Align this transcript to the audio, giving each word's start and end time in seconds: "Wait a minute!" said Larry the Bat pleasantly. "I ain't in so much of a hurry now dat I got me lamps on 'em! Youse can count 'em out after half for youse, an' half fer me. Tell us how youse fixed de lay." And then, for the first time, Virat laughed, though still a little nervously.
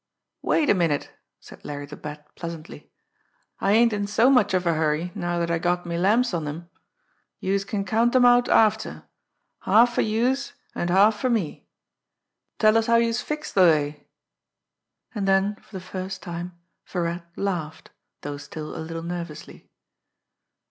"Wait 0.41 0.67
a 0.67 0.73
minute!" 0.73 1.11
said 1.39 1.63
Larry 1.63 1.85
the 1.85 1.95
Bat 1.95 2.35
pleasantly. 2.35 2.91
"I 3.59 3.73
ain't 3.73 3.93
in 3.93 4.07
so 4.07 4.31
much 4.31 4.55
of 4.55 4.65
a 4.65 4.73
hurry 4.73 5.11
now 5.13 5.37
dat 5.37 5.51
I 5.51 5.59
got 5.59 5.85
me 5.85 5.95
lamps 5.95 6.33
on 6.33 6.47
'em! 6.47 6.71
Youse 7.39 7.63
can 7.63 7.85
count 7.85 8.15
'em 8.15 8.25
out 8.25 8.49
after 8.49 9.03
half 9.59 9.93
for 9.93 10.01
youse, 10.01 10.53
an' 10.73 10.87
half 10.87 11.19
fer 11.19 11.29
me. 11.29 11.67
Tell 12.57 12.77
us 12.79 12.87
how 12.87 12.95
youse 12.95 13.21
fixed 13.21 13.53
de 13.53 13.61
lay." 13.61 14.07
And 15.13 15.27
then, 15.27 15.57
for 15.57 15.71
the 15.71 15.79
first 15.79 16.23
time, 16.23 16.57
Virat 16.87 17.21
laughed, 17.35 17.91
though 18.21 18.37
still 18.37 18.75
a 18.75 18.79
little 18.81 19.03
nervously. 19.03 19.69